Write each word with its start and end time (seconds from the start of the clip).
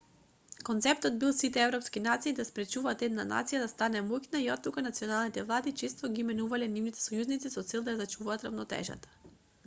концептот 0.67 1.17
бил 1.23 1.33
сите 1.39 1.59
европски 1.63 2.01
нации 2.05 2.31
да 2.39 2.45
спречуваат 2.47 3.03
една 3.07 3.25
нација 3.31 3.59
да 3.63 3.67
стане 3.73 4.01
моќна 4.05 4.41
и 4.45 4.47
оттука 4.53 4.83
националните 4.85 5.43
влади 5.51 5.73
често 5.81 6.09
ги 6.15 6.25
менувале 6.29 6.71
нивните 6.77 7.03
сојузници 7.03 7.53
со 7.57 7.65
цел 7.73 7.85
да 7.91 7.95
ја 7.95 8.01
зачуваат 8.01 8.47
рамнотежата 8.49 9.15